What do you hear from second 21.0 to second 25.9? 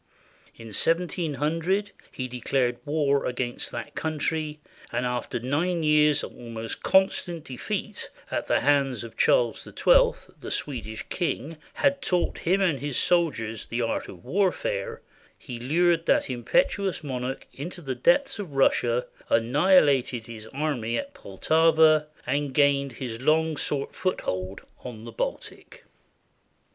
Poltava, and gained his long sought foothold on the Baltic.